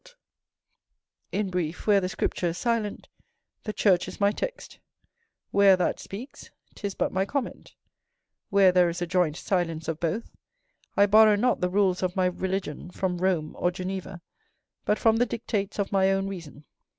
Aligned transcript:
In 1.31 1.51
brief, 1.51 1.85
where 1.85 2.01
the 2.01 2.09
Scripture 2.09 2.47
is 2.47 2.57
silent, 2.57 3.07
the 3.65 3.71
church 3.71 4.07
is 4.07 4.19
my 4.19 4.31
text; 4.31 4.79
where 5.51 5.75
that 5.77 5.99
speaks, 5.99 6.49
'tis 6.73 6.95
but 6.95 7.11
my 7.13 7.23
comment; 7.23 7.75
where 8.49 8.71
there 8.71 8.89
is 8.89 8.99
a 9.03 9.05
joint 9.05 9.37
silence 9.37 9.87
of 9.87 9.99
both, 9.99 10.35
I 10.97 11.05
borrow 11.05 11.35
not 11.35 11.61
the 11.61 11.69
rules 11.69 12.01
of 12.01 12.15
my 12.15 12.25
religion 12.25 12.89
from 12.89 13.19
Rome 13.19 13.55
or 13.59 13.69
Geneva, 13.69 14.21
but 14.85 14.97
from 14.97 15.17
the 15.17 15.25
dictates 15.27 15.77
of 15.77 15.91
my 15.91 16.09
own 16.11 16.27
reason. 16.27 16.65